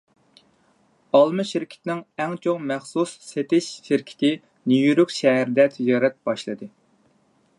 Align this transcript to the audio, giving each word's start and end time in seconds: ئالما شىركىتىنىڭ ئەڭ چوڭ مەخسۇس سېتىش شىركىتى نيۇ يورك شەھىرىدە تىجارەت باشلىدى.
ئالما 1.17 1.43
شىركىتىنىڭ 1.49 1.99
ئەڭ 2.23 2.33
چوڭ 2.45 2.65
مەخسۇس 2.71 3.13
سېتىش 3.27 3.69
شىركىتى 3.89 4.33
نيۇ 4.71 4.81
يورك 4.89 5.15
شەھىرىدە 5.19 5.69
تىجارەت 5.79 6.21
باشلىدى. 6.31 6.73